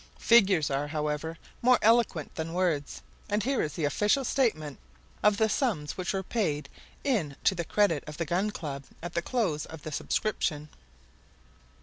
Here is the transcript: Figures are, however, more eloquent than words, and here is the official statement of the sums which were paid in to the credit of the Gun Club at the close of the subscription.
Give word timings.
Figures 0.17 0.71
are, 0.71 0.87
however, 0.87 1.37
more 1.61 1.77
eloquent 1.83 2.33
than 2.33 2.53
words, 2.53 3.03
and 3.29 3.43
here 3.43 3.61
is 3.61 3.73
the 3.73 3.85
official 3.85 4.25
statement 4.25 4.79
of 5.21 5.37
the 5.37 5.47
sums 5.47 5.95
which 5.95 6.11
were 6.11 6.23
paid 6.23 6.69
in 7.03 7.35
to 7.43 7.53
the 7.53 7.63
credit 7.63 8.03
of 8.07 8.17
the 8.17 8.25
Gun 8.25 8.49
Club 8.49 8.85
at 9.03 9.13
the 9.13 9.21
close 9.21 9.67
of 9.67 9.83
the 9.83 9.91
subscription. 9.91 10.69